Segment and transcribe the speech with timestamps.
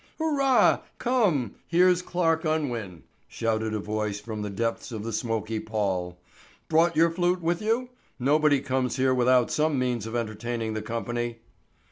[0.17, 0.79] "Hurrah!
[0.97, 1.57] Come!
[1.67, 6.19] Here's Clarke Unwin!" shouted a voice from the depths of the smoky pall.
[6.69, 7.89] "Brought your flute with you?
[8.17, 11.37] Nobody comes here without some means of entertaining the company."